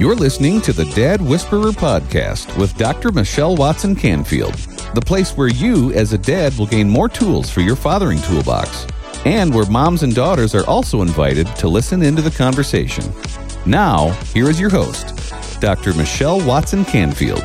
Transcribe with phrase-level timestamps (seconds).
[0.00, 3.12] You're listening to the Dad Whisperer podcast with Dr.
[3.12, 4.54] Michelle Watson Canfield,
[4.94, 8.86] the place where you, as a dad, will gain more tools for your fathering toolbox,
[9.26, 13.04] and where moms and daughters are also invited to listen into the conversation.
[13.66, 15.09] Now, here is your host,
[15.60, 15.92] Dr.
[15.92, 17.42] Michelle Watson Canfield.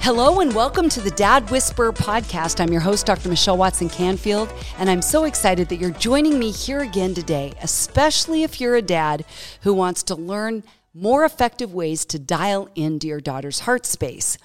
[0.00, 2.58] Hello and welcome to the Dad Whisperer podcast.
[2.58, 3.28] I'm your host, Dr.
[3.28, 8.44] Michelle Watson Canfield, and I'm so excited that you're joining me here again today, especially
[8.44, 9.26] if you're a dad
[9.60, 14.38] who wants to learn more effective ways to dial into your daughter's heart space.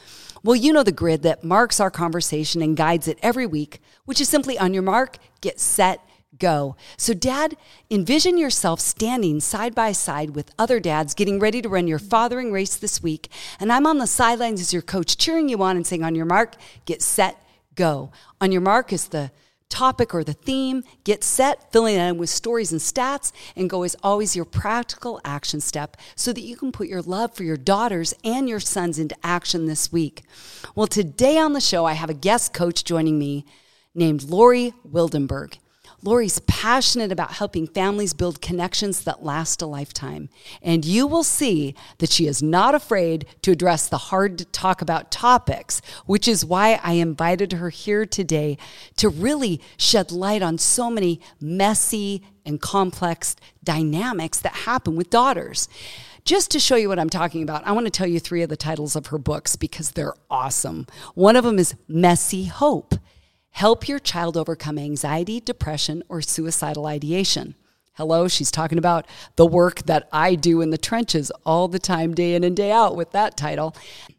[0.43, 4.19] Well, you know the grid that marks our conversation and guides it every week, which
[4.19, 6.01] is simply on your mark, get set,
[6.37, 6.75] go.
[6.97, 7.57] So, dad,
[7.89, 12.51] envision yourself standing side by side with other dads getting ready to run your fathering
[12.51, 13.29] race this week.
[13.59, 16.25] And I'm on the sidelines as your coach, cheering you on and saying, On your
[16.25, 16.55] mark,
[16.85, 17.41] get set,
[17.75, 18.11] go.
[18.39, 19.31] On your mark is the
[19.69, 23.83] topic or the theme, get set, filling it in with stories and stats, and go
[23.83, 27.57] is always your practical action step so that you can put your love for your
[27.57, 30.23] daughters and your sons into action this week.
[30.75, 33.45] Well, today on the show, I have a guest coach joining me
[33.93, 35.57] named Lori Wildenberg.
[36.01, 40.29] Lori's passionate about helping families build connections that last a lifetime.
[40.61, 44.81] And you will see that she is not afraid to address the hard to talk
[44.81, 48.57] about topics, which is why I invited her here today
[48.97, 55.67] to really shed light on so many messy and complex dynamics that happen with daughters.
[56.25, 58.49] Just to show you what I'm talking about, I want to tell you three of
[58.49, 60.87] the titles of her books because they're awesome.
[61.15, 62.95] One of them is Messy Hope.
[63.51, 67.55] Help your child overcome anxiety, depression, or suicidal ideation.
[67.93, 69.05] Hello, she's talking about
[69.35, 72.71] the work that I do in the trenches all the time, day in and day
[72.71, 73.75] out, with that title.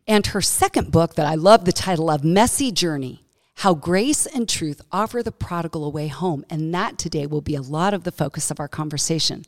[0.06, 3.24] And her second book that I love the title of Messy Journey
[3.54, 6.44] How Grace and Truth Offer the Prodigal a Way Home.
[6.50, 9.46] And that today will be a lot of the focus of our conversation.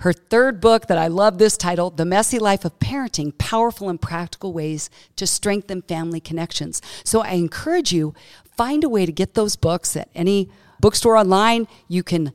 [0.00, 4.00] Her third book that I love this title, The Messy Life of Parenting Powerful and
[4.00, 6.82] Practical Ways to Strengthen Family Connections.
[7.04, 8.12] So I encourage you,
[8.58, 11.68] find a way to get those books at any bookstore online.
[11.86, 12.32] You can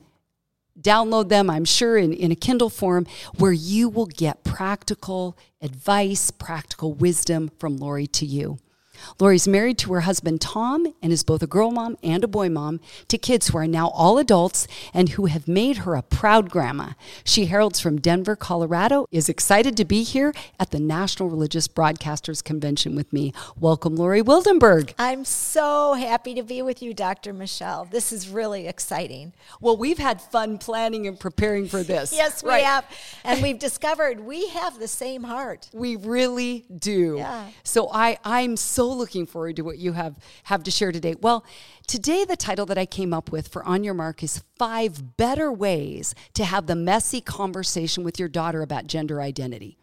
[0.79, 3.05] download them, I'm sure, in, in a Kindle form
[3.37, 8.57] where you will get practical advice, practical wisdom from Lori to you.
[9.19, 12.49] Lori's married to her husband Tom and is both a girl mom and a boy
[12.49, 16.49] mom to kids who are now all adults and who have made her a proud
[16.49, 16.91] grandma.
[17.23, 22.43] She heralds from Denver, Colorado, is excited to be here at the National Religious Broadcasters
[22.43, 23.33] Convention with me.
[23.59, 24.93] Welcome, Lori Wildenberg.
[24.97, 27.33] I'm so happy to be with you, Dr.
[27.33, 27.85] Michelle.
[27.85, 29.33] This is really exciting.
[29.61, 32.13] Well, we've had fun planning and preparing for this.
[32.15, 32.63] yes, we right.
[32.63, 32.85] have.
[33.23, 35.69] And we've discovered we have the same heart.
[35.73, 37.15] We really do.
[37.17, 37.49] Yeah.
[37.63, 41.15] So I, I'm so looking forward to what you have, have to share today.
[41.19, 41.45] Well,
[41.87, 45.51] today the title that I came up with for On Your Mark is Five Better
[45.51, 49.77] Ways to Have the Messy Conversation with Your Daughter About Gender Identity.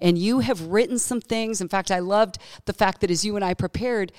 [0.00, 1.60] And you have written some things.
[1.60, 4.12] In fact, I loved the fact that as you and I prepared,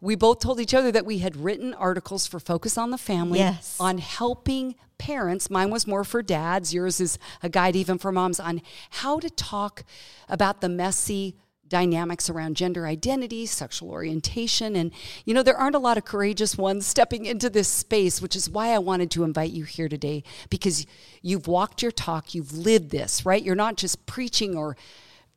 [0.00, 3.38] we both told each other that we had written articles for Focus on the Family
[3.38, 3.76] yes.
[3.80, 5.50] on helping parents.
[5.50, 9.30] Mine was more for dads, yours is a guide even for moms on how to
[9.30, 9.84] talk
[10.28, 11.36] about the messy
[11.74, 14.76] dynamics around gender identity, sexual orientation.
[14.76, 14.92] And,
[15.24, 18.48] you know, there aren't a lot of courageous ones stepping into this space, which is
[18.48, 20.86] why I wanted to invite you here today because
[21.20, 23.42] you've walked your talk, you've lived this, right?
[23.42, 24.76] You're not just preaching or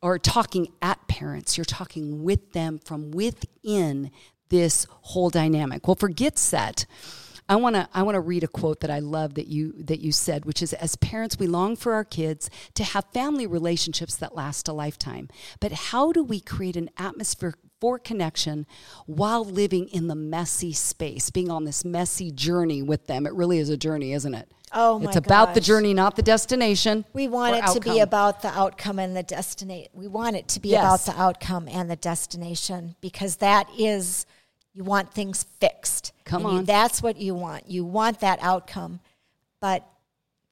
[0.00, 4.12] or talking at parents, you're talking with them from within
[4.48, 5.88] this whole dynamic.
[5.88, 6.86] Well, for Get Set,
[7.48, 10.00] I want to I want to read a quote that I love that you that
[10.00, 14.16] you said which is as parents we long for our kids to have family relationships
[14.16, 15.28] that last a lifetime.
[15.60, 18.66] But how do we create an atmosphere for connection
[19.06, 23.26] while living in the messy space, being on this messy journey with them?
[23.26, 24.50] It really is a journey, isn't it?
[24.72, 25.54] Oh, it's about gosh.
[25.54, 27.04] the journey, not the destination.
[27.14, 27.74] We want it outcome.
[27.74, 29.88] to be about the outcome and the destination.
[29.94, 30.82] We want it to be yes.
[30.82, 34.26] about the outcome and the destination because that is
[34.78, 36.12] you want things fixed.
[36.24, 36.56] Come on.
[36.58, 37.68] You, that's what you want.
[37.68, 39.00] You want that outcome.
[39.60, 39.84] But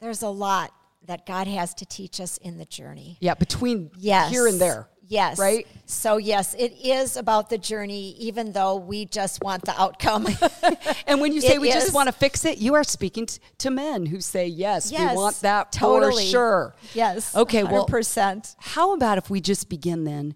[0.00, 0.72] there's a lot
[1.06, 3.18] that God has to teach us in the journey.
[3.20, 4.32] Yeah, between yes.
[4.32, 4.88] here and there.
[5.06, 5.38] Yes.
[5.38, 5.64] Right?
[5.84, 10.26] So, yes, it is about the journey, even though we just want the outcome.
[11.06, 11.74] and when you say it we is.
[11.74, 15.12] just want to fix it, you are speaking t- to men who say, yes, yes
[15.12, 16.24] we want that totally.
[16.24, 16.74] for sure.
[16.94, 17.36] Yes.
[17.36, 18.16] Okay, 100%.
[18.16, 20.34] well, how about if we just begin then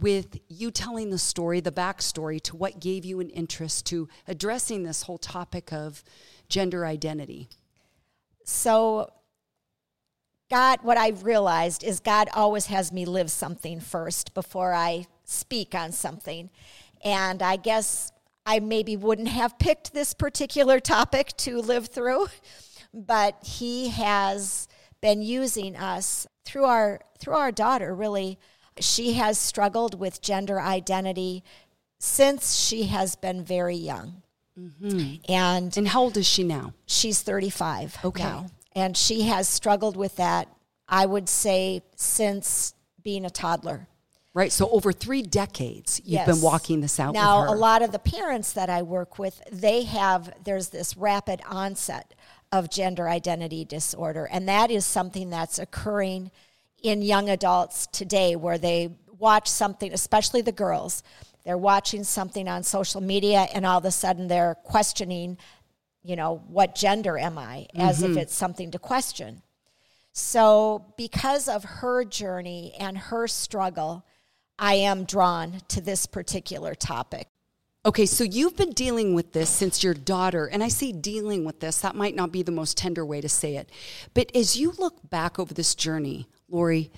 [0.00, 4.82] with you telling the story, the backstory to what gave you an interest to addressing
[4.82, 6.02] this whole topic of
[6.48, 7.48] gender identity?
[8.44, 9.12] So,
[10.50, 15.74] God, what I've realized is God always has me live something first before I speak
[15.74, 16.48] on something.
[17.04, 18.12] And I guess
[18.46, 22.28] I maybe wouldn't have picked this particular topic to live through,
[22.94, 24.68] but He has
[25.00, 28.38] been using us through our through our daughter really
[28.80, 31.42] she has struggled with gender identity
[31.98, 34.22] since she has been very young
[34.58, 35.14] Mm-hmm.
[35.32, 36.74] and And how old is she now?
[36.84, 38.22] she's 35 Okay.
[38.24, 40.48] now and she has struggled with that
[40.88, 43.86] i would say since being a toddler
[44.34, 44.52] Right.
[44.52, 46.26] So over three decades, you've Yes.
[46.26, 47.56] been walking this out now with her.
[47.56, 52.14] a lot of the parents that i work with they have there's this rapid onset
[52.52, 56.30] of gender identity disorder and that is something that's occurring
[56.82, 61.02] in young adults today where they watch something especially the girls
[61.44, 65.36] they're watching something on social media and all of a sudden they're questioning
[66.02, 68.18] you know what gender am i as if mm-hmm.
[68.18, 69.42] it's something to question
[70.12, 74.04] so because of her journey and her struggle
[74.58, 77.28] i am drawn to this particular topic
[77.86, 81.60] Okay, so you've been dealing with this since your daughter, and I say dealing with
[81.60, 83.70] this, that might not be the most tender way to say it.
[84.14, 86.90] But as you look back over this journey, Lori,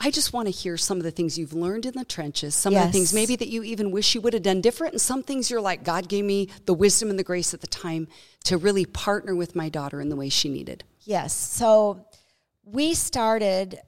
[0.00, 2.74] I just want to hear some of the things you've learned in the trenches, some
[2.74, 5.24] of the things maybe that you even wish you would have done different, and some
[5.24, 8.06] things you're like, God gave me the wisdom and the grace at the time
[8.44, 10.84] to really partner with my daughter in the way she needed.
[11.00, 11.34] Yes.
[11.34, 12.06] So
[12.62, 13.80] we started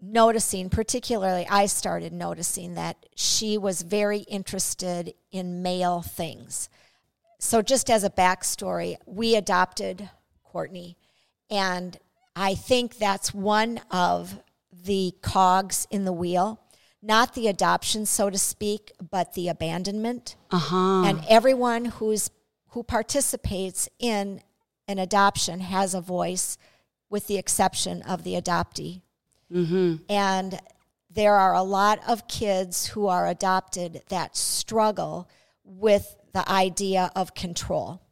[0.00, 6.68] noticing, particularly, I started noticing that she was very interested in male things.
[7.38, 10.10] So, just as a backstory, we adopted
[10.42, 10.96] Courtney,
[11.50, 11.96] and
[12.38, 14.38] I think that's one of
[14.84, 16.60] the cogs in the wheel.
[17.02, 20.36] Not the adoption, so to speak, but the abandonment.
[20.50, 21.02] Uh huh.
[21.04, 22.30] and everyone who's
[22.72, 24.40] who participates in
[24.86, 26.58] an adoption has a voice
[27.10, 29.02] with the exception of the adoptee.
[30.08, 30.60] And
[31.10, 35.28] there are a lot of kids who are adopted that struggle
[35.64, 38.02] with the idea of control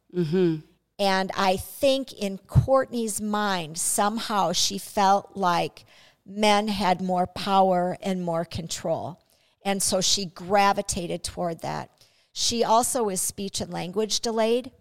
[0.99, 5.85] and I think in Courtney's mind, somehow she felt like
[6.25, 9.19] men had more power and more control.
[9.63, 11.91] And so she gravitated toward that.
[12.33, 14.71] She also is speech and language delayed,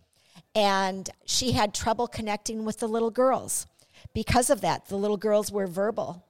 [0.54, 3.66] and she had trouble connecting with the little girls.
[4.14, 6.24] Because of that, the little girls were verbal.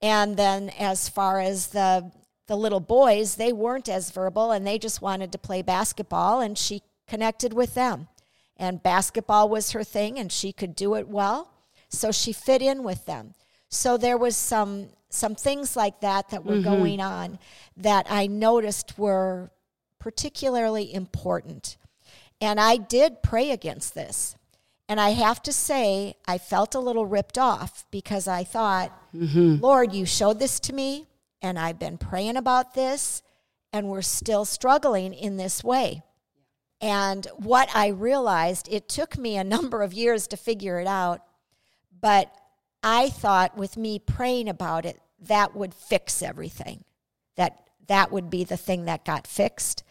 [0.00, 2.10] And then as far as the
[2.48, 6.58] the little boys, they weren't as verbal and they just wanted to play basketball and
[6.58, 8.08] she connected with them
[8.62, 11.50] and basketball was her thing and she could do it well.
[11.88, 13.34] So she fit in with them.
[13.68, 16.70] So there was some some things like that that were mm-hmm.
[16.70, 17.38] going on
[17.76, 19.50] that i noticed were
[19.98, 21.76] particularly important.
[22.40, 24.36] And i did pray against this.
[24.88, 29.56] And i have to say i felt a little ripped off because i thought mm-hmm.
[29.60, 31.08] lord you showed this to me
[31.40, 33.22] and i've been praying about this
[33.72, 36.02] and we're still struggling in this way
[36.82, 41.22] and what I realized, it took me a number of years to figure it out,
[41.98, 42.34] but
[42.82, 46.82] I thought with me praying about it, that would fix everything.
[47.36, 49.84] That that would be the thing that got fixed.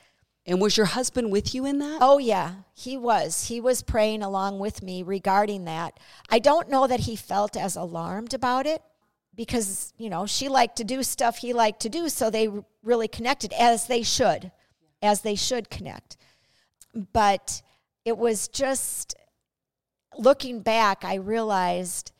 [0.45, 1.99] And was your husband with you in that?
[2.01, 3.47] Oh yeah, he was.
[3.47, 5.99] He was praying along with me regarding that.
[6.29, 8.81] I don't know that he felt as alarmed about it
[9.35, 12.49] because, you know, she liked to do stuff he liked to do, so they
[12.83, 14.51] really connected as they should.
[15.03, 16.17] As they should connect
[17.13, 17.61] but
[18.05, 19.15] it was just
[20.17, 22.11] looking back, I realized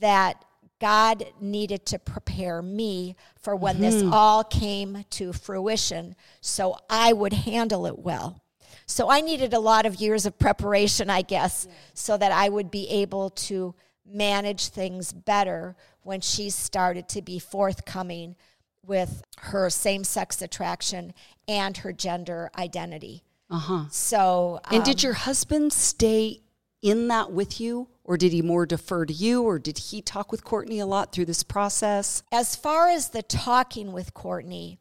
[0.00, 0.44] that
[0.80, 4.12] God needed to prepare me for when this mm-hmm.
[4.12, 8.42] all came to fruition so I would handle it well.
[8.86, 12.70] So I needed a lot of years of preparation, I guess, so that I would
[12.70, 18.36] be able to manage things better when she started to be forthcoming
[18.84, 21.14] with her same sex attraction
[21.48, 23.23] and her gender identity.
[23.50, 23.84] Uh huh.
[23.90, 26.40] So, And um, did your husband stay
[26.82, 30.30] in that with you, or did he more defer to you, or did he talk
[30.30, 32.22] with Courtney a lot through this process?
[32.32, 34.78] as far as the talking with Courtney,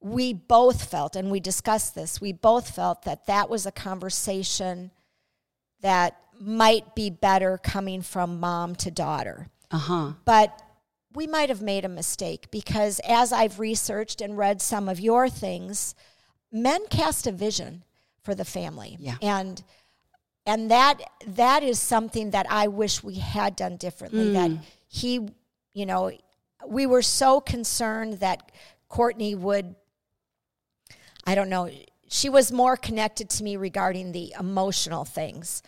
[0.00, 4.90] we both felt, and we discussed this, we both felt that that was a conversation
[5.80, 9.48] that might be better coming from mom to daughter.
[9.70, 10.12] Uh huh.
[10.24, 10.60] But
[11.14, 15.28] we might have made a mistake because as I've researched and read some of your
[15.28, 15.94] things,
[16.50, 17.84] men cast a vision
[18.22, 18.96] for the family.
[18.98, 19.16] Yeah.
[19.20, 19.62] And
[20.44, 24.32] and that that is something that I wish we had done differently.
[24.32, 24.60] That mm.
[24.88, 25.28] he,
[25.72, 26.10] you know,
[26.66, 28.50] we were so concerned that
[28.88, 29.74] Courtney would
[31.24, 31.70] I don't know,
[32.08, 35.62] she was more connected to me regarding the emotional things.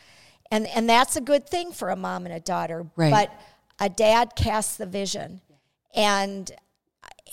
[0.51, 2.87] And and that's a good thing for a mom and a daughter.
[2.97, 3.11] Right.
[3.11, 3.33] But
[3.81, 5.41] a dad casts the vision,
[5.95, 6.51] and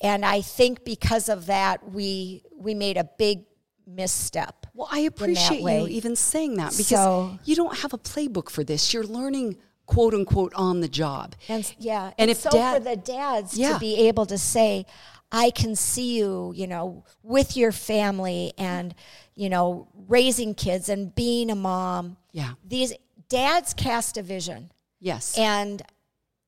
[0.02, 3.44] and I think because of that, we we made a big
[3.86, 4.61] misstep.
[4.82, 8.64] Well, I appreciate you even saying that because So- you don't have a playbook for
[8.64, 8.92] this.
[8.96, 11.36] You're learning quote unquote on the job.
[11.48, 13.74] And yeah, And and, if so dad- for the dads Yeah.
[13.74, 14.88] to be able to say,
[15.32, 18.96] "I can see you," you know, with your family and
[19.36, 22.18] you know, raising kids and being a mom.
[22.32, 22.54] Yeah.
[22.68, 22.92] these
[23.30, 25.38] dads cast a vision, Yes.
[25.38, 25.84] and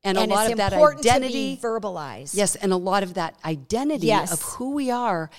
[0.05, 2.31] And, and a lot of that identity verbalized.
[2.35, 4.33] Yes, and a lot of that identity Yes.
[4.33, 5.29] of who we are.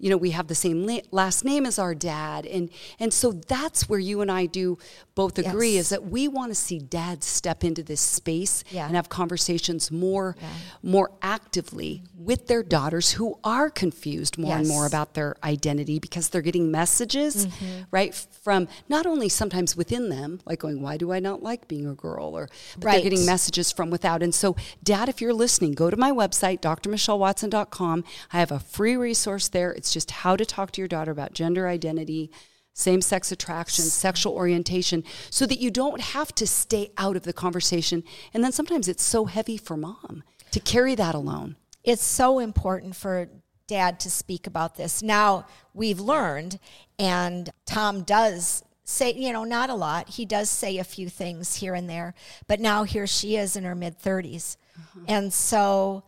[0.00, 3.32] You know, we have the same la- last name as our dad, and and so
[3.32, 4.78] that's where you and I do
[5.14, 5.82] both agree Yes.
[5.84, 8.86] is that we want to see dads step into this space Yeah.
[8.86, 10.34] and have conversations more
[10.82, 16.30] more actively with their daughters who are confused more and more about their identity because
[16.30, 17.82] they're getting messages Mm-hmm.
[17.90, 21.86] right from not only sometimes within them like going why do I not like being
[21.86, 24.22] a girl or but they're getting messages from without.
[24.22, 28.04] And so, Dad, if you're listening, go to my website, drmichellewatson.com.
[28.32, 29.72] I have a free resource there.
[29.72, 32.30] It's just how to talk to your daughter about gender identity,
[32.72, 37.32] same sex attraction, sexual orientation, so that you don't have to stay out of the
[37.32, 38.02] conversation.
[38.32, 41.56] And then sometimes it's so heavy for mom to carry that alone.
[41.84, 43.28] it's so important for
[43.66, 45.02] dad to speak about this.
[45.02, 46.58] Now we've learned,
[46.98, 50.08] and Tom does say, you know, not a lot.
[50.08, 52.14] He does say a few things here and there,
[52.48, 54.56] but now here she is in her mid 30s.
[54.76, 55.00] Uh-huh.
[55.06, 56.02] And so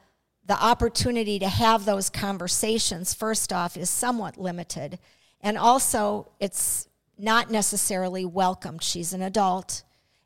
[0.52, 4.98] the opportunity to have those conversations, first off, is somewhat limited.
[5.40, 8.82] And also, it's not necessarily welcomed.
[8.82, 9.82] She's an adult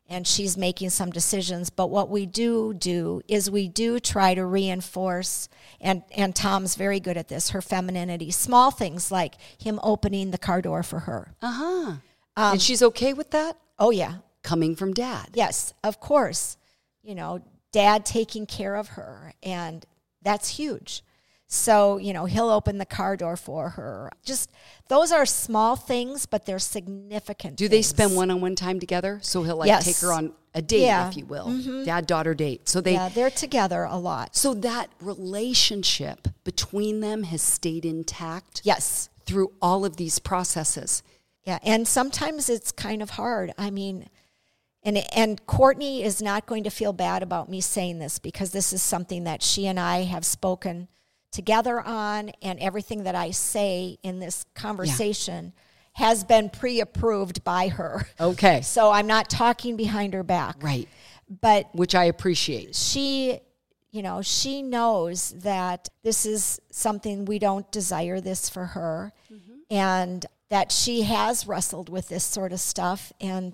[0.09, 1.69] and she's making some decisions.
[1.69, 5.47] But what we do do is we do try to reinforce,
[5.79, 8.31] and, and Tom's very good at this, her femininity.
[8.31, 11.35] Small things like him opening the car door for her.
[11.41, 11.95] Uh huh.
[12.35, 13.55] and she's okay with that?
[13.79, 14.15] Oh, yeah.
[14.43, 15.29] Coming from dad.
[15.35, 16.57] Yes, of course.
[17.01, 17.41] You know,
[17.71, 19.85] dad taking care of her, and
[20.27, 21.03] that's huge.
[21.49, 24.11] So, you know, he'll open the car door for her.
[24.25, 24.51] Just
[24.89, 27.55] those are small things, but they're significant.
[27.55, 27.87] Do they things.
[27.87, 29.19] spend one on one time together?
[29.23, 29.85] So he'll like Yes.
[29.85, 31.07] take her on a date, Yeah.
[31.07, 31.85] if you will, mm-hmm.
[31.85, 32.67] dad daughter date.
[32.67, 34.35] So they Yeah, they're together a lot.
[34.35, 39.07] So that relationship between them has stayed intact Yes.
[39.25, 41.01] through all of these processes.
[41.45, 43.53] Yeah, and sometimes it's kind of hard.
[43.57, 44.09] I mean,
[44.83, 48.73] and and Courtney is not going to feel bad about me saying this because this
[48.73, 50.87] is something that she and I have spoken
[51.31, 55.53] together on, and everything that I say in this conversation
[55.93, 58.07] has been pre-approved by her.
[58.19, 58.61] Okay.
[58.63, 60.61] So I'm not talking behind her back.
[60.61, 60.87] Right.
[61.41, 62.75] But Which I appreciate.
[62.75, 63.39] she
[63.91, 69.53] you know she knows that this is something we don't desire this for her mm-hmm.
[69.71, 73.53] and that she has wrestled with this sort of stuff and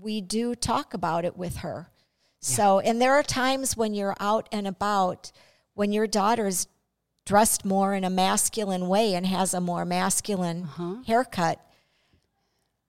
[0.00, 1.90] we do talk about it with her.
[2.40, 5.32] So and there are times when you're out and about
[5.74, 6.68] when your daughter's
[7.26, 10.96] dressed more in a masculine way and has a more masculine uh-huh.
[11.06, 11.60] haircut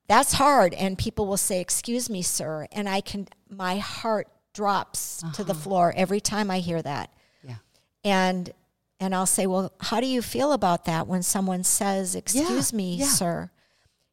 [0.09, 0.73] that's hard.
[0.73, 5.53] And people will say excuse me sir and i can my heart drops to the
[5.53, 5.61] uh-huh.
[5.61, 7.13] floor every time i hear that.
[7.43, 7.55] Yeah.
[8.03, 8.51] and
[8.99, 12.95] and i'll say well how do you feel about that when someone says excuse me
[12.95, 13.05] yeah.
[13.05, 13.51] sir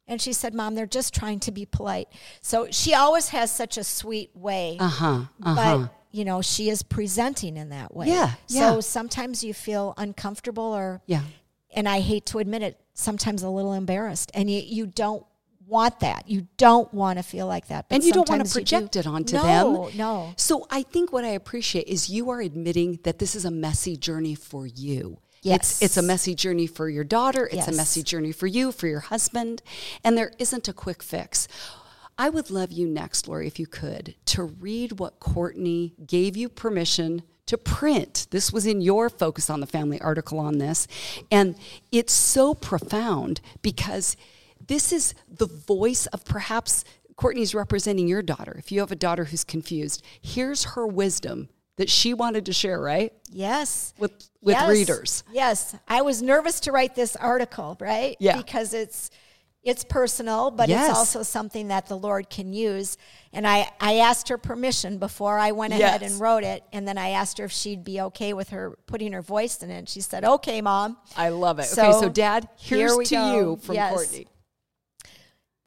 [0.07, 2.07] and she said mom they're just trying to be polite
[2.41, 5.19] so she always has such a sweet way Uh huh.
[5.43, 5.77] Uh huh.
[5.79, 8.79] but you know she is presenting in that way Yeah, so yeah.
[8.79, 11.21] sometimes you feel uncomfortable or Yeah.
[11.75, 14.31] and I hate to admit it, sometimes a little embarrassed.
[14.33, 15.23] And you, you don't
[15.67, 16.27] want that.
[16.27, 17.89] You don't want to feel like that.
[17.89, 18.85] But And you don't want to sometimes you do.
[18.87, 19.43] project it onto no,
[19.89, 19.97] them.
[19.97, 23.51] No, So I think what I appreciate is you are admitting that this is a
[23.51, 25.19] messy journey for you.
[25.39, 25.81] It's, Yes.
[25.81, 27.47] it's a messy journey for your daughter.
[27.51, 29.61] It's a messy journey for you, for your husband.
[30.03, 31.47] And there isn't a quick fix.
[32.17, 36.49] I would love you next, Lori, if you could, to read what Courtney gave you
[36.49, 38.27] permission to print.
[38.31, 40.87] This was in your Focus on the Family article on this.
[41.31, 41.55] And
[41.91, 44.17] it's so profound because
[44.65, 46.83] this is the voice of perhaps
[47.15, 48.55] Courtney's representing your daughter.
[48.57, 52.79] If you have a daughter who's confused, here's her wisdom that she wanted to share,
[52.79, 53.13] right?
[53.29, 53.93] yes.
[53.97, 54.69] With with Yes.
[54.69, 55.23] readers.
[55.31, 55.75] Yes.
[55.87, 58.15] I was nervous to write this article, right?
[58.19, 58.37] Yeah.
[58.37, 59.09] Because it's
[59.63, 60.89] it's personal, but Yes.
[60.89, 62.95] it's also something that the Lord can use.
[63.33, 66.11] And I, I asked her permission before I went ahead Yes.
[66.11, 66.63] and wrote it.
[66.71, 69.69] And then I asked her if she'd be okay with her putting her voice in
[69.69, 69.89] it.
[69.89, 70.95] She said, Okay, mom.
[71.17, 71.65] I love it.
[71.65, 73.35] So, okay, so dad, here's we to go.
[73.35, 73.93] you from Yes.
[73.93, 74.27] Courtney.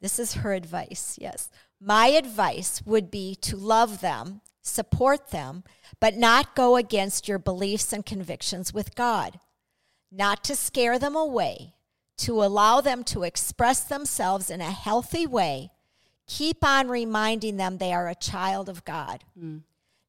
[0.01, 1.49] This is her advice, yes.
[1.79, 5.63] My advice would be to love them, support them,
[5.99, 9.39] but not go against your beliefs and convictions with God.
[10.11, 11.73] Not to scare them away,
[12.17, 15.71] to allow them to express themselves in a healthy way.
[16.27, 19.23] Keep on reminding them they are a child of God.
[19.37, 19.57] Hmm.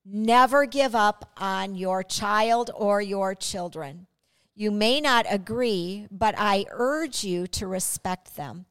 [0.05, 4.07] Never give up on your child or your children.
[4.55, 8.67] You may not agree, but I urge you to respect them.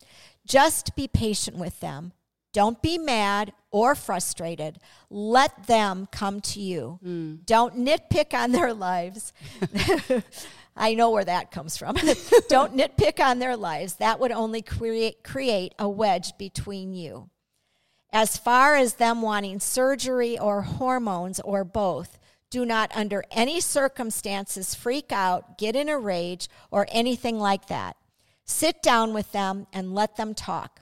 [0.45, 2.13] Just be patient with them.
[2.53, 4.79] Don't be mad or frustrated.
[5.09, 6.99] Let them come to you.
[7.03, 7.45] Mm.
[7.45, 9.33] Don't nitpick on their lives.
[10.75, 11.95] I know where that comes from.
[12.49, 13.95] Don't nitpick on their lives.
[13.95, 17.29] That would only create, create a wedge between you.
[18.13, 22.17] As far as them wanting surgery or hormones or both,
[22.49, 27.95] do not under any circumstances freak out, get in a rage, or anything like that.
[28.43, 30.81] Sit down with them and let them talk.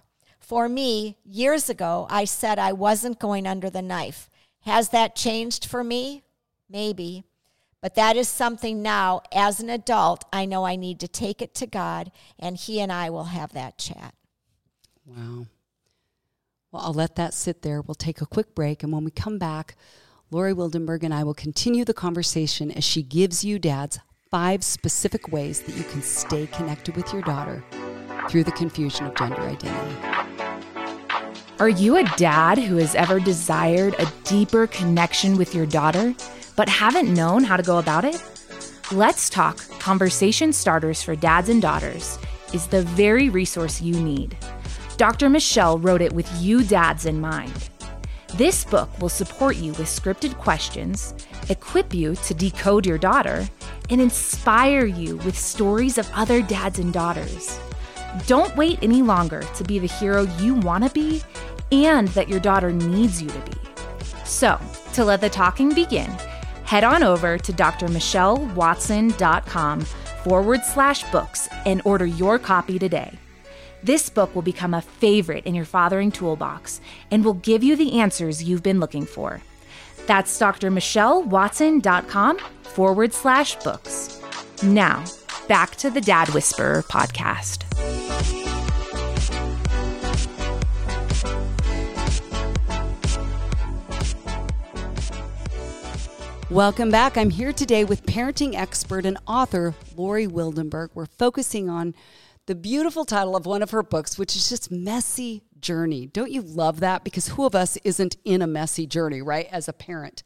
[0.49, 4.31] For me, years ago, I said I wasn't going under the knife.
[4.61, 6.23] Has that changed for me?
[6.67, 7.23] Maybe.
[7.83, 11.53] But that is something now, as an adult, I know I need to take it
[11.53, 14.15] to God, and He and I will have that chat.
[15.05, 15.45] Wow.
[16.71, 17.83] Well, I'll let that sit there.
[17.83, 19.75] We'll take a quick break, and when we come back,
[20.31, 23.99] Lori Wildenberg and I will continue the conversation as she gives you, dads,
[24.31, 27.63] five specific ways that you can stay connected with your daughter
[28.29, 30.18] through the confusion of gender identity.
[31.59, 36.15] Are you a dad who has ever desired a deeper connection with your daughter,
[36.55, 38.23] but haven't known how to go about it?
[38.93, 42.17] Let's Talk Conversation Starters for Dads and Daughters
[42.53, 44.37] is the very resource you need.
[44.95, 45.29] Dr.
[45.29, 47.69] Michelle wrote it with you dads in mind.
[48.35, 51.13] This book will support you with scripted questions,
[51.49, 53.45] equip you to decode your daughter,
[53.89, 57.59] and inspire you with stories of other dads and daughters.
[58.27, 61.21] Don't wait any longer to be the hero you want to be
[61.71, 63.57] and that your daughter needs you to be.
[64.25, 64.59] So,
[64.93, 66.09] to let the talking begin,
[66.63, 73.17] head on over to drmichellewatson.com forward slash books and order your copy today.
[73.81, 77.99] This book will become a favorite in your fathering toolbox and will give you the
[77.99, 79.41] answers you've been looking for.
[80.05, 84.21] That's drmichellewatson.com forward slash books.
[84.61, 85.05] Now,
[85.49, 87.63] back to the Dad Whisperer podcast.
[96.51, 97.17] Welcome back.
[97.17, 100.91] I'm here today with parenting expert and author Lori Wildenberg.
[100.93, 101.95] We're focusing on
[102.45, 106.05] the beautiful title of one of her books, which is just Messy Journey.
[106.05, 107.03] Don't you love that?
[107.03, 110.21] Because who of us isn't in a messy journey, right, as a parent?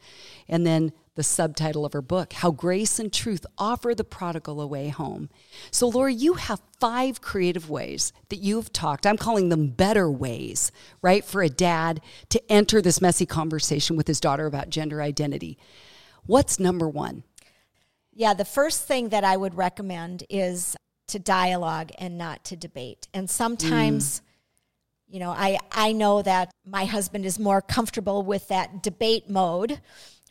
[0.49, 4.67] And then the subtitle of her book, How Grace and Truth Offer the Prodigal a
[4.67, 5.29] Way Home.
[5.69, 9.05] So, Lori, you have five creative ways that you've talked.
[9.05, 10.71] I'm calling them better ways,
[11.01, 15.57] right, for a dad to enter this messy conversation with his daughter about gender identity.
[16.25, 17.23] What's number one?
[18.13, 20.75] Yeah, the first thing that I would recommend is
[21.07, 23.07] to dialogue and not to debate.
[23.13, 24.21] And sometimes, mm.
[25.13, 29.79] you know, I, I know that my husband is more comfortable with that debate mode,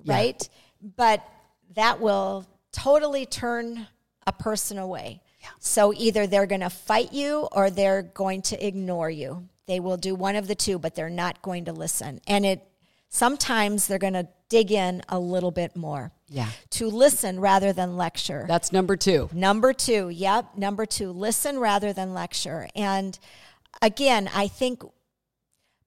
[0.03, 0.15] yeah.
[0.15, 0.49] right?
[0.83, 1.27] But
[1.75, 3.87] that will totally turn
[4.27, 5.23] a person away.
[5.41, 5.49] Yeah.
[5.59, 9.49] So either they're going to fight you or they're going to ignore you.
[9.67, 12.21] They will do one of the two, but they're not going to listen.
[12.27, 12.63] And it
[13.09, 16.13] sometimes they're going to dig in a little bit more.
[16.29, 16.49] Yeah.
[16.71, 18.45] To listen rather than lecture.
[18.49, 19.31] That's number 2.
[19.33, 20.09] Number 2.
[20.09, 22.69] Yep, number 2, listen rather than lecture.
[22.75, 23.19] And
[23.81, 24.83] again, I think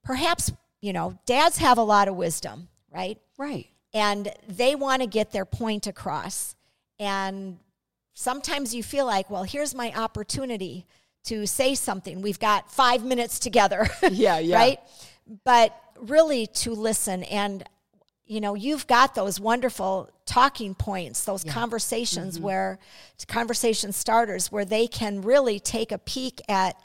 [0.04, 3.18] perhaps, you know, dads have a lot of wisdom, right?
[3.38, 3.68] Right.
[3.96, 6.56] And they want to get their point across.
[7.00, 7.58] And
[8.14, 10.86] sometimes you feel like, well, here's my opportunity
[11.24, 12.22] to say something.
[12.22, 13.88] We've got 5 minutes together.
[14.12, 14.58] Yeah, yeah.
[14.58, 14.80] right?
[15.44, 17.64] But really to listen and
[18.26, 21.54] you know you've got those wonderful talking points those yeah.
[21.54, 22.46] conversations mm-hmm.
[22.46, 22.80] where
[23.28, 26.76] conversation starters where they can really take a peek at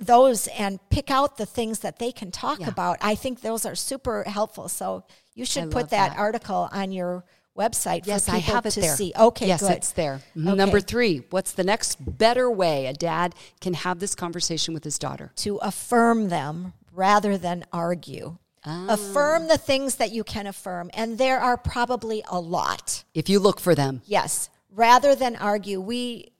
[0.00, 2.68] those and pick out the things that they can talk yeah.
[2.68, 6.92] about i think those are super helpful so you should put that, that, article on
[6.92, 7.24] your
[7.60, 8.96] website yes, for people I have it to there.
[8.96, 9.12] see.
[9.18, 9.72] Okay, yes, good.
[9.72, 10.14] it's there.
[10.36, 10.54] Okay.
[10.54, 14.98] Number three, what's the next better way a dad can have this conversation with his
[14.98, 15.32] daughter?
[15.36, 18.38] To affirm them rather than argue.
[18.64, 18.86] Ah.
[18.90, 23.04] Affirm the things that you can affirm, and there are probably a lot.
[23.14, 24.02] If you look for them.
[24.04, 24.50] Yes.
[24.70, 26.32] Rather than argue, we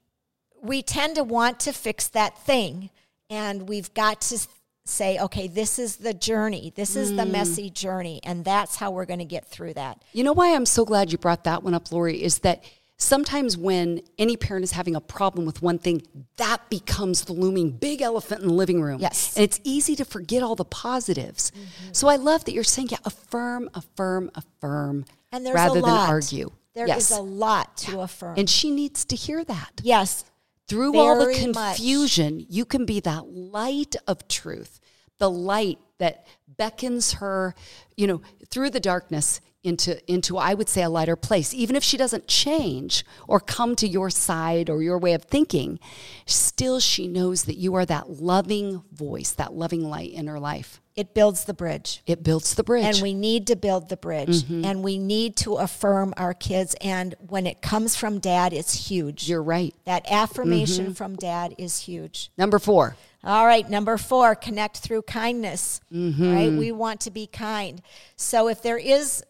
[0.62, 2.90] we tend to want to fix that thing,
[3.30, 4.46] and we've got to
[4.84, 6.72] say, okay, this is the journey.
[6.74, 7.16] This is mm.
[7.16, 10.02] the messy journey, and that's how we're going to get through that.
[10.12, 12.64] You know why I'm so glad you brought that one up, Lori, is that
[12.96, 16.02] sometimes when any parent is having a problem with one thing,
[16.36, 19.00] that becomes the looming big elephant in the living room.
[19.00, 19.36] Yes.
[19.36, 21.50] And it's easy to forget all the positives.
[21.50, 21.92] Mm-hmm.
[21.92, 26.50] So I love that you're saying, yeah, affirm, affirm, affirm, and there's rather than argue.
[26.74, 27.10] There yes.
[27.10, 28.04] is a lot to yeah.
[28.04, 28.34] affirm.
[28.38, 29.80] And she needs to hear that.
[29.82, 30.24] Yes.
[30.70, 32.46] Through all the confusion, much.
[32.48, 34.80] you can be that light of truth,
[35.18, 37.54] the light that beckons her,
[37.96, 41.82] you know, through the darkness into into I would say a lighter place even if
[41.82, 45.78] she doesn't change or come to your side or your way of thinking
[46.26, 50.80] still she knows that you are that loving voice that loving light in her life
[50.96, 52.02] It builds the bridge.
[52.06, 54.44] it builds the bridge And we need to build the bridge.
[54.44, 54.64] Mm-hmm.
[54.64, 56.74] And we need to affirm our kids.
[56.80, 59.28] And when it comes from dad, it's huge.
[59.28, 60.92] you're right that affirmation Mm-hmm.
[60.94, 62.30] from dad is huge.
[62.38, 65.82] number 4 All right, number four, connect through kindness.
[65.92, 66.32] Mm-hmm.
[66.34, 66.50] Right?
[66.52, 67.82] We want to be kind.
[68.16, 69.22] So if there is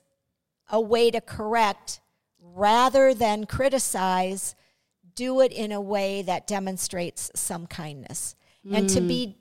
[0.70, 2.00] a way to correct
[2.40, 4.54] rather than criticize,
[5.14, 8.34] do it in a way that demonstrates some kindness.
[8.72, 9.36] And to be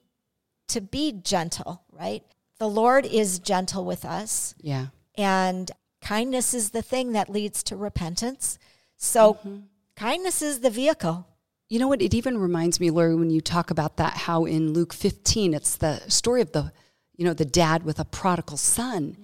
[0.69, 2.23] to be gentle, right?
[2.57, 4.55] The Lord is gentle with us.
[4.61, 4.87] yeah
[5.17, 8.57] And kindness is the thing that leads to repentance.
[8.97, 9.57] So Mm-hmm.
[9.95, 11.27] kindness is the vehicle.
[11.69, 12.01] You know what?
[12.01, 15.75] It even reminds me, Lori, when you talk about that, how in Luke 15, it's
[15.75, 16.71] the story of the,
[17.15, 19.17] you know, the dad with a prodigal son.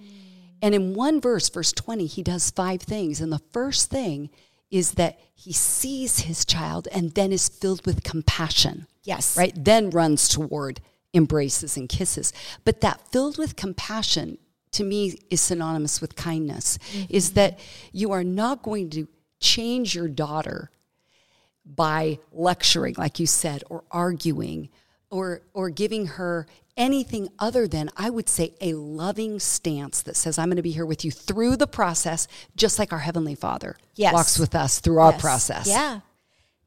[0.66, 3.20] And in one verse, verse 20, he does five things.
[3.20, 4.30] And the first thing
[4.68, 8.88] is that he sees his child and then is filled with compassion.
[9.04, 9.36] Yes.
[9.36, 9.52] Right?
[9.56, 10.80] Then runs toward
[11.14, 12.32] embraces and kisses.
[12.64, 14.38] But that filled with compassion
[14.72, 17.04] to me is synonymous with kindness, mm-hmm.
[17.10, 17.60] is that
[17.92, 19.06] you are not going to
[19.38, 20.72] change your daughter
[21.64, 24.70] by lecturing, like you said, or arguing,
[25.10, 30.38] or or giving her anything other than I would say a loving stance that says
[30.38, 33.76] I'm going to be here with you through the process, just like our heavenly Father
[33.94, 34.12] Yes.
[34.12, 35.20] walks with us through our Yes.
[35.20, 35.66] process.
[35.68, 36.00] Yeah.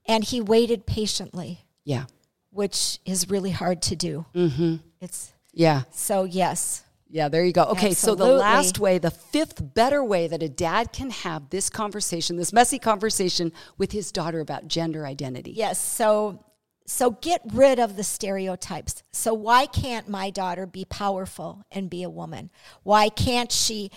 [0.07, 2.05] And he waited patiently, yeah,
[2.51, 4.25] which is really hard to do.
[4.33, 4.77] Mm-hmm.
[5.01, 6.83] It's yeah, so yes.
[7.09, 7.29] yeah.
[7.29, 7.63] There you go.
[7.65, 11.69] Okay, so the last way, the fifth better way that a dad can have this
[11.69, 15.51] conversation, this messy conversation with his daughter about gender identity.
[15.51, 15.79] Yes.
[15.79, 16.43] So
[16.89, 19.03] so get rid of the stereotypes.
[19.11, 22.49] So why can't my daughter be powerful and be a woman?
[22.81, 23.91] Why can't she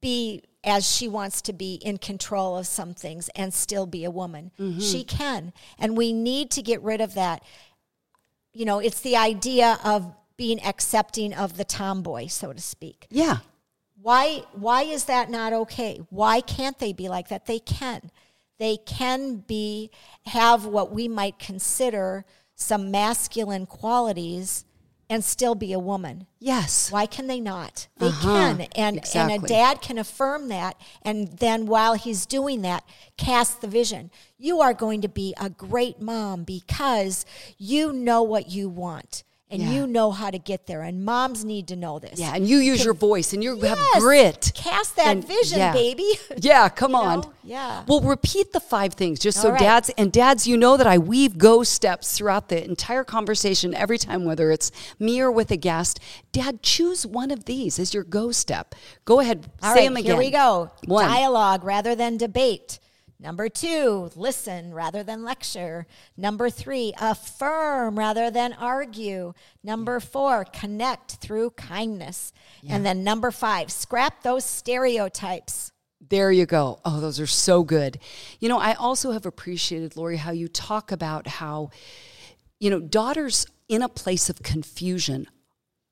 [0.00, 4.12] be as she wants to be in control of some things and still be a
[4.12, 4.52] woman?
[4.60, 4.78] Mm-hmm.
[4.78, 5.52] She can.
[5.76, 7.42] And we need to get rid of that.
[8.52, 13.08] You know, it's the idea of being accepting of the tomboy, so to speak.
[13.10, 13.38] Yeah.
[14.00, 16.00] Why why is that not okay?
[16.10, 17.46] Why can't they be like that?
[17.46, 18.12] They can.
[18.60, 19.90] They can be
[20.26, 24.64] have what we might consider some masculine qualities
[25.08, 26.26] and still be a woman.
[26.38, 26.92] Yes.
[26.92, 27.88] Why can they not?
[27.96, 28.28] They Uh-huh.
[28.28, 28.60] can.
[28.76, 32.84] And and a dad can affirm that and then while he's doing that,
[33.16, 34.10] cast the vision.
[34.38, 37.24] You are going to be a great mom because
[37.58, 39.70] you know what you want and Yeah.
[39.72, 40.82] you know how to get there.
[40.82, 42.18] And moms need to know this.
[42.20, 44.52] Yeah, and you use your voice and you have grit.
[44.54, 45.72] Cast that And- vision, yeah.
[45.72, 46.08] baby.
[46.38, 47.20] Yeah, come You on.
[47.20, 47.32] know?
[47.42, 47.82] Yeah.
[47.86, 49.60] Well, repeat the five things just so All right.
[49.60, 53.98] dads and dads, you know that I weave go steps throughout the entire conversation every
[53.98, 55.98] time, whether it's me or with a guest.
[56.32, 58.74] Dad, choose one of these as your go step.
[59.04, 60.12] Go ahead, All say right, them again.
[60.12, 60.70] here we go.
[60.86, 61.06] One.
[61.06, 62.78] Dialogue rather than debate.
[63.22, 65.86] Number two, listen rather than lecture.
[66.16, 69.34] Number three, affirm rather than argue.
[69.62, 72.32] Number four, connect through kindness.
[72.66, 75.70] And then number five, scrap those stereotypes.
[76.08, 76.80] There you go.
[76.82, 77.98] Oh, those are so good.
[78.38, 81.70] You know, I also have appreciated, Lori, how you talk about how,
[82.58, 85.26] you know, daughters in a place of confusion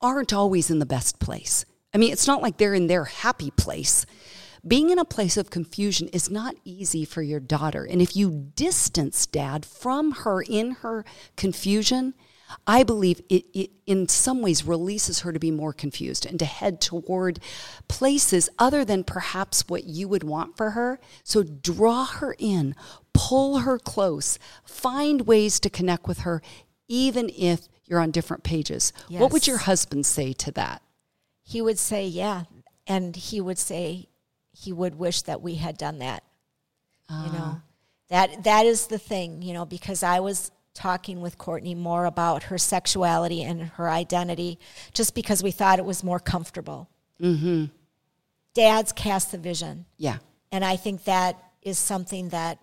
[0.00, 1.66] aren't always in the best place.
[1.92, 4.06] I mean, it's not like they're in their happy place.
[4.68, 7.84] Being in a place of confusion is not easy for your daughter.
[7.84, 11.04] And if you distance dad from her in her
[11.36, 12.14] confusion,
[12.66, 16.44] I believe it, it in some ways releases her to be more confused and to
[16.44, 17.40] head toward
[17.88, 21.00] places other than perhaps what you would want for her.
[21.24, 22.74] So draw her in,
[23.12, 26.42] pull her close, find ways to connect with her,
[26.88, 28.92] even if you're on different pages.
[29.08, 30.82] What would your husband say to that?
[31.42, 32.44] He would say, yeah.
[32.86, 34.08] And he would say
[34.58, 36.24] he would wish that we had done that.
[37.10, 37.62] You know,
[38.08, 42.44] that that is the thing, you know, because I was talking with Courtney more about
[42.44, 44.58] her sexuality and her identity
[44.92, 46.90] just because we thought it was more comfortable.
[47.20, 47.64] Mm-hmm.
[48.52, 49.86] Dads cast the vision.
[49.96, 50.18] Yeah.
[50.52, 52.58] And I think that is something that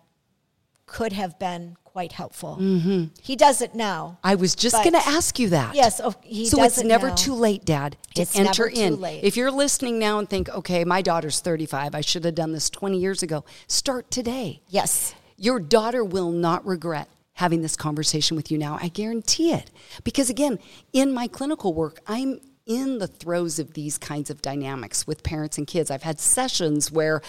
[0.86, 2.58] could have been quite helpful.
[2.60, 3.06] Mm-hmm.
[3.22, 4.20] He does it now.
[4.22, 5.76] I was just going to ask you that.
[5.76, 7.16] Yes, oh, so it's it never now.
[7.16, 9.00] too late, Dad, to It's enter never too in.
[9.00, 9.24] late.
[9.24, 12.70] If you're listening now and think, okay, my daughter's 35, I should have done this
[12.70, 14.62] 20 years ago, start today.
[14.68, 15.16] Yes.
[15.38, 18.78] Your daughter will not regret having this conversation with you now.
[18.82, 19.72] I guarantee it.
[20.04, 20.60] Because again,
[20.92, 25.58] in my clinical work, I'm in the throes of these kinds of dynamics with parents
[25.58, 25.90] and kids.
[25.90, 27.22] I've had sessions where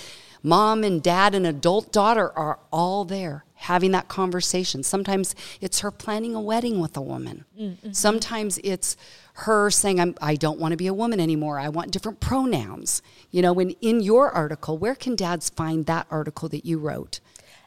[0.46, 4.82] mom and dad and adult daughter are all there having that conversation.
[4.84, 7.44] Sometimes it's her planning a wedding with a woman.
[7.58, 7.90] Mm-hmm.
[7.90, 8.96] Sometimes it's
[9.34, 11.58] her saying, I'm, I don't want to be a woman anymore.
[11.58, 13.02] I want different pronouns.
[13.32, 17.18] You know, when in your article, where can dads find that article that you wrote?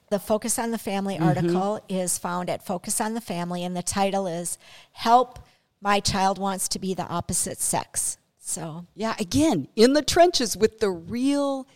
[0.10, 1.28] The Focus on the Family mm-hmm.
[1.28, 4.58] article is found at Focus on the Family, and the title is
[4.94, 5.39] Help
[5.82, 8.18] My Child Wants to Be the Opposite Sex.
[8.39, 11.68] So, yeah, again, in the trenches with the real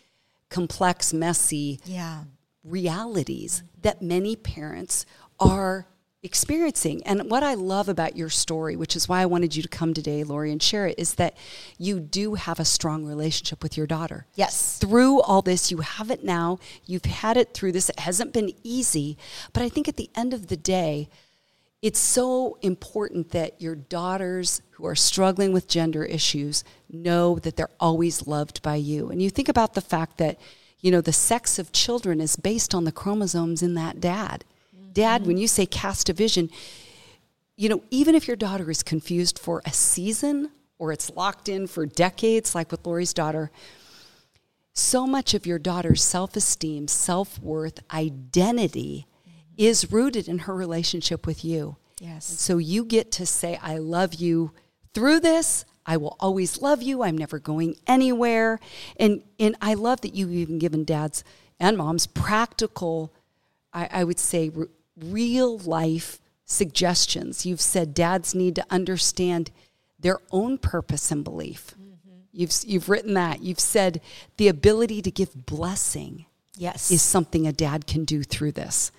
[0.54, 2.24] complex, messy yeah.
[2.64, 3.82] realities mm-hmm.
[3.82, 5.06] that many parents
[5.40, 5.88] are
[6.24, 7.04] experiencing.
[7.06, 9.94] And what I love about your story, which is why I wanted you to come
[9.94, 11.36] today, Lori, and share it, is that
[11.78, 14.26] you do have a strong relationship with your daughter.
[14.36, 14.78] Yes.
[14.78, 16.60] Through all this, you have it now.
[16.86, 17.90] You've had it through this.
[17.90, 19.18] It hasn't been easy.
[19.52, 21.10] But I think at the end of the day,
[21.82, 27.70] it's so important that your daughters who are struggling with gender issues know that they're
[27.80, 29.10] always loved by you.
[29.10, 30.38] And you think about the fact that,
[30.82, 34.44] you know, the sex of children is based on the chromosomes in that dad.
[34.92, 35.30] Dad, mm-hmm.
[35.30, 36.50] when you say cast a vision,
[37.56, 41.66] you know, even if your daughter is confused for a season or it's locked in
[41.66, 43.52] for decades, like with Lori's daughter,
[44.74, 49.40] so much of your daughter's self esteem, self worth, identity mm-hmm.
[49.56, 51.78] is rooted in her relationship with you.
[52.02, 52.30] Yes.
[52.30, 54.52] And so you get to say, I love you
[54.94, 55.66] through this.
[55.86, 57.04] I will always love you.
[57.04, 58.60] I'm never going anywhere.
[58.98, 61.24] And and I love that you've even given dads
[61.60, 63.14] and moms practical,
[63.74, 64.52] I, I would say,
[64.98, 67.46] real life suggestions.
[67.46, 69.52] You've said dads need to understand
[70.00, 71.74] their own purpose and belief.
[71.80, 72.18] Mm-hmm.
[72.32, 73.42] You've you've written that.
[73.42, 74.02] You've said
[74.38, 76.26] the ability to give blessing
[76.56, 78.92] yes is something a dad can do through this.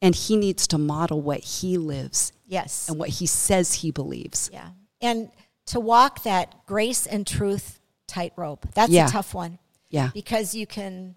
[0.00, 2.32] And he needs to model what he lives.
[2.46, 2.88] Yes.
[2.88, 4.50] And what he says he believes.
[4.52, 4.70] Yeah.
[5.00, 5.30] And
[5.66, 8.66] to walk that grace and truth tightrope.
[8.74, 9.06] That's yeah.
[9.06, 9.58] a tough one.
[9.90, 10.10] Yeah.
[10.14, 11.14] Because you can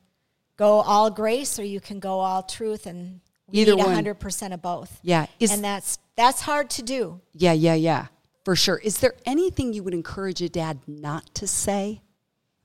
[0.57, 4.61] go all grace or you can go all truth and we Either need 100% of
[4.61, 4.99] both.
[5.03, 5.27] Yeah.
[5.39, 7.21] Is, and that's that's hard to do.
[7.33, 8.07] Yeah, yeah, yeah.
[8.43, 8.77] For sure.
[8.77, 12.01] Is there anything you would encourage a dad not to say?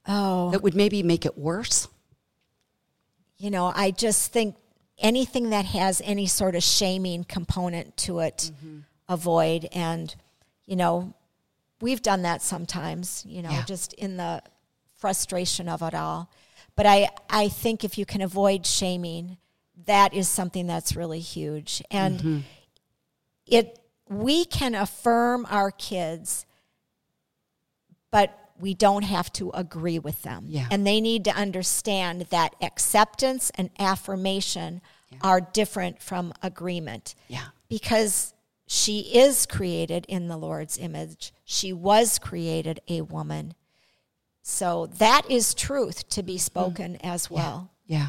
[0.06, 0.50] Oh.
[0.50, 1.88] That would maybe make it worse?
[3.38, 4.56] You know, I just think
[4.98, 8.80] anything that has any sort of shaming component to it, mm-hmm.
[9.08, 9.68] avoid.
[9.72, 10.14] And,
[10.66, 11.14] you know,
[11.80, 13.64] we've done that sometimes, you know, yeah.
[13.64, 14.42] just in the
[14.96, 16.30] frustration of it all.
[16.76, 19.38] But I, I think if you can avoid shaming,
[19.86, 21.82] that is something that's really huge.
[21.90, 22.38] And mm-hmm.
[23.46, 26.44] it we can affirm our kids,
[28.10, 30.46] but we don't have to agree with them.
[30.48, 30.66] Yeah.
[30.70, 35.18] And they need to understand that acceptance and affirmation yeah.
[35.22, 37.14] are different from agreement.
[37.28, 37.46] Yeah.
[37.68, 38.34] Because
[38.72, 41.32] she is created in the Lord's image.
[41.44, 43.54] She was created a woman.
[44.42, 47.00] So that is truth to be spoken mm.
[47.02, 47.72] as well.
[47.84, 47.98] Yeah.
[47.98, 48.08] yeah.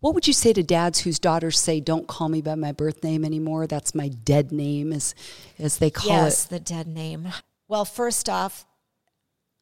[0.00, 3.02] What would you say to dads whose daughters say, "Don't call me by my birth
[3.02, 3.66] name anymore.
[3.66, 5.14] That's my dead name," as
[5.58, 6.26] as they call yes, it.
[6.26, 7.28] Yes, the dead name.
[7.66, 8.66] Well, first off,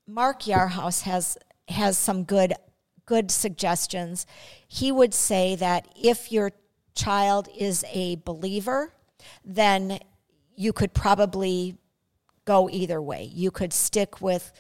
[0.05, 2.55] Mark Yarhouse has has some good
[3.07, 4.27] good suggestions.
[4.67, 6.51] He would say that if your
[6.97, 8.95] child is a believer,
[9.45, 10.01] then
[10.57, 11.77] you could probably
[12.45, 13.31] go either way.
[13.33, 14.53] You could stick with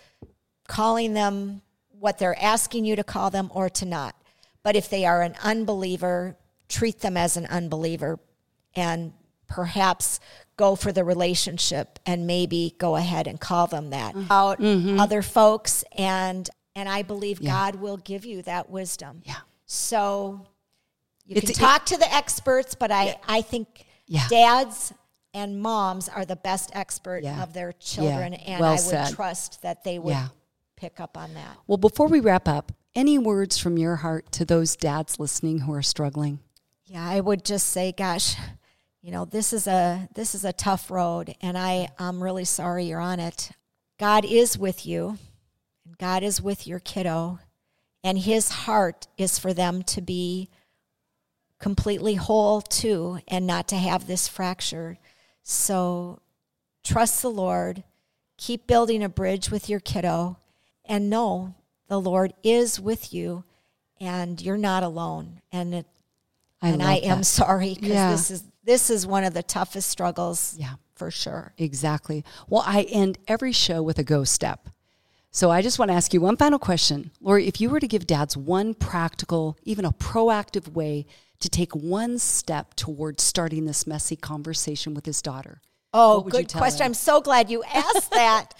[0.68, 1.62] calling them
[1.98, 4.14] what they're asking you to call them or to not.
[4.62, 6.36] But if they are an unbeliever,
[6.68, 8.18] treat them as an unbeliever
[8.74, 9.12] and
[9.46, 10.20] perhaps
[10.56, 14.32] go for the relationship and maybe go ahead and call them that mm-hmm.
[14.32, 14.98] out mm-hmm.
[14.98, 17.52] other folks and and I believe yeah.
[17.52, 19.22] God will give you that wisdom.
[19.24, 19.36] Yeah.
[19.66, 20.46] So
[21.24, 23.16] you it's, can talk it, to the experts, but I, yeah.
[23.28, 24.26] I think yeah.
[24.28, 24.92] dads
[25.34, 29.14] and moms are the best expert of their children and well I would said.
[29.14, 30.16] trust that they would
[30.76, 31.58] pick up on that.
[31.66, 35.74] Well, before we wrap up, any words from your heart to those dads listening who
[35.74, 36.38] are struggling?
[36.86, 38.36] Yeah, I would just say, gosh,
[39.02, 42.84] you know, this is a this is a tough road and I I'm really sorry
[42.84, 43.50] you're on it.
[43.98, 45.18] God is with you.
[45.84, 47.40] And God is with your kiddo
[48.02, 50.48] and his heart is for them to be
[51.58, 54.98] completely whole too and not to have this fracture.
[55.44, 56.20] So
[56.82, 57.84] trust the Lord,
[58.36, 60.38] keep building a bridge with your kiddo
[60.84, 61.54] and know
[61.86, 63.44] the Lord is with you
[64.00, 65.40] and you're not alone.
[65.52, 65.86] And it,
[66.60, 67.06] I and I that.
[67.06, 68.10] am sorry because yeah.
[68.10, 70.56] this is this is one of the toughest struggles.
[70.58, 71.52] Yeah, for sure.
[71.58, 72.24] Exactly.
[72.48, 74.68] Well, I end every show with a go step.
[75.30, 77.10] So I just want to ask you one final question.
[77.20, 81.06] Lori, if you were to give dads one practical, even a proactive way
[81.44, 85.60] to take one step towards starting this messy conversation with his daughter,
[85.92, 86.78] Oh, good question.
[86.78, 86.86] them?
[86.86, 88.54] I'm so glad you asked that.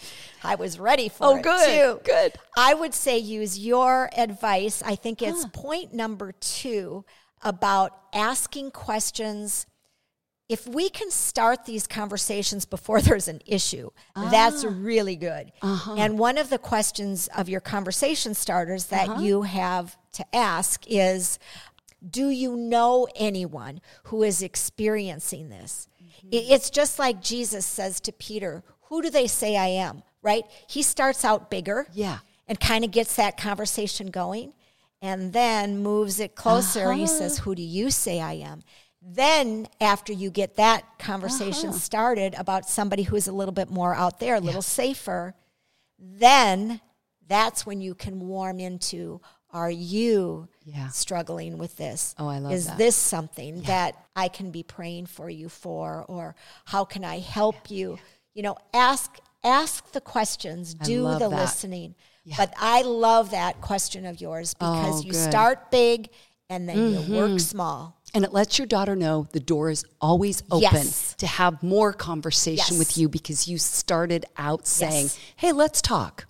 [0.44, 2.00] I was ready for Oh, it good, too.
[2.04, 2.34] good.
[2.56, 4.82] I would say use your advice.
[4.84, 7.06] I think it's point number two
[7.42, 9.66] about asking questions.
[10.46, 14.70] If we can start these conversations before there's an issue, that's ah.
[14.70, 15.52] really good.
[15.62, 15.94] Uh-huh.
[15.96, 19.22] And one of the questions of your conversation starters that uh-huh.
[19.22, 21.38] you have to ask is
[22.08, 25.88] Do you know anyone who is experiencing this?
[26.02, 26.28] Mm-hmm.
[26.32, 30.02] It- It's just like Jesus says to Peter, Who do they say I am?
[30.22, 30.44] Right?
[30.68, 32.18] He starts out bigger Yeah.
[32.46, 34.54] and kind of gets that conversation going
[35.02, 36.92] and then moves it closer.
[36.92, 37.12] He uh-huh.
[37.12, 38.62] says, Who do you say I am?
[39.06, 41.78] Then, after you get that conversation uh-huh.
[41.78, 45.34] started about somebody who's a little bit more out there, a little safer,
[45.98, 46.80] then
[47.26, 49.20] that's when you can warm into
[49.54, 50.88] are you Yeah.
[50.88, 52.14] struggling with this?
[52.18, 52.76] Oh, I love Is that.
[52.76, 56.34] this something that I can be praying for you for or
[56.66, 57.98] how can I help you?
[58.34, 61.30] You know, ask ask the questions, do the that.
[61.30, 61.94] listening.
[62.36, 65.18] But I love that question of yours because Oh, you good.
[65.20, 65.30] Mm-hmm.
[65.30, 66.08] start big
[66.48, 67.96] and then you work small.
[68.14, 71.14] And it lets your daughter know the door is always open Yes.
[71.18, 72.78] to have more conversation Yes.
[72.78, 75.18] with you because you started out saying, Yes.
[75.36, 76.26] hey, let's talk.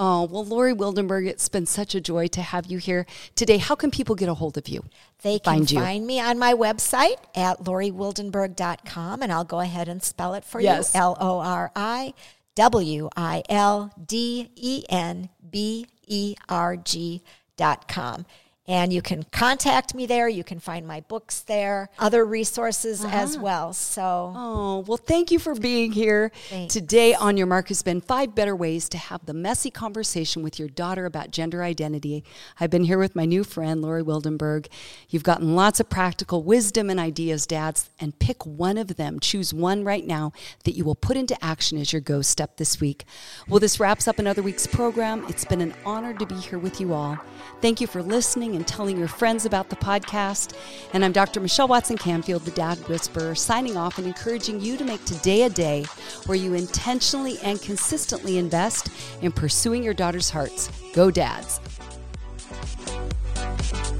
[0.00, 3.58] Oh, well, Lori Wildenberg, it's been such a joy to have you here today.
[3.58, 4.84] How can people get a hold of you?
[5.22, 10.00] They can Find find, me on my website at loriwildenberg.com and I'll go ahead and
[10.02, 10.92] spell it for Yes.
[10.94, 11.00] you.
[11.00, 12.14] L O R I
[12.54, 17.22] W I L D E N B E R G
[17.56, 18.24] dot com.
[18.68, 20.28] And you can contact me there.
[20.28, 23.16] You can find my books there, other resources uh-huh.
[23.16, 23.72] as well.
[23.72, 26.30] So Oh, well, thank you for being here.
[26.50, 26.74] Thanks.
[26.74, 30.58] Today on Your Mark has been five better ways to have the messy conversation with
[30.58, 32.22] your daughter about gender identity.
[32.60, 34.68] I've been here with my new friend, Lori Wildenberg.
[35.08, 39.18] You've gotten lots of practical wisdom and ideas, dads, and pick one of them.
[39.18, 40.32] Choose one right now
[40.64, 43.06] that you will put into action as your go step this week.
[43.48, 45.24] Well, this wraps up another week's program.
[45.26, 47.18] It's been an honor to be here with you all.
[47.62, 50.54] Thank you for listening and telling your friends about the podcast.
[50.92, 51.38] And I'm Dr.
[51.38, 55.48] Michelle Watson Canfield, the Dad Whisperer, signing off and encouraging you to make today a
[55.48, 55.84] day
[56.26, 58.90] where you intentionally and consistently invest
[59.22, 60.72] in pursuing your daughter's hearts.
[60.92, 61.60] Go, dads.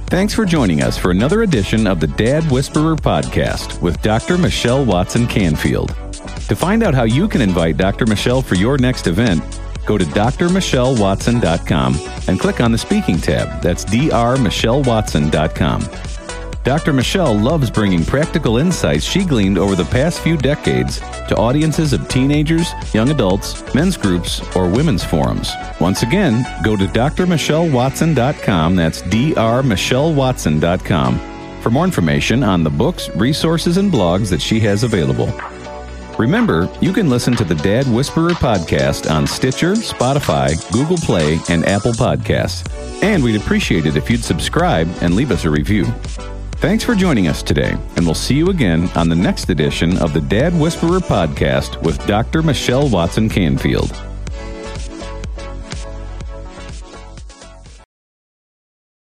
[0.09, 4.39] Thanks for joining us for another edition of the Dad Whisperer podcast with Dr.
[4.39, 5.95] Michelle Watson Canfield.
[6.49, 8.07] To find out how you can invite Dr.
[8.07, 9.58] Michelle for your next event,
[9.89, 11.99] go to drmichellewatson.com
[12.29, 13.61] and click on the speaking tab.
[13.63, 15.89] That's drmichellewatson.com.
[16.65, 16.93] Dr.
[16.93, 22.07] Michelle loves bringing practical insights she gleaned over the past few decades to audiences of
[22.09, 25.51] teenagers, young adults, men's groups, or women's forums.
[25.81, 28.77] Once again, go to drmichellewatson.com.
[28.77, 31.19] That's drmichellewatson.com
[31.63, 35.33] for more information on the books, resources, and blogs that she has available.
[36.19, 41.65] Remember, you can listen to the Dad Whisperer podcast on Stitcher, Spotify, Google Play, and
[41.65, 42.69] Apple Podcasts.
[43.03, 45.85] And we'd appreciate it if you'd subscribe and leave us a review.
[46.57, 50.13] Thanks for joining us today, and we'll see you again on the next edition of
[50.13, 52.43] the Dad Whisperer podcast with Dr.
[52.43, 54.08] Michelle Watson Canfield.